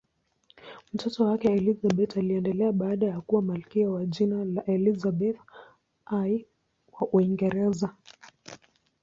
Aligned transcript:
Mtoto 0.93 1.25
wake 1.25 1.47
Elizabeth 1.51 2.17
aliendelea 2.17 2.71
baadaye 2.71 3.21
kuwa 3.21 3.41
malkia 3.41 3.89
kwa 3.89 4.05
jina 4.05 4.45
la 4.45 4.65
Elizabeth 4.65 5.37
I 6.05 6.45
wa 6.91 7.07
Uingereza. 7.11 7.95